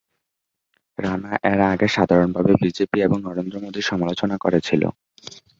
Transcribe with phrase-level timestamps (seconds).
[0.97, 4.91] রানা এর আগে সাধারণভাবে বিজেপি এবং নরেন্দ্র মোদীর সমালোচনা করেছিলেন।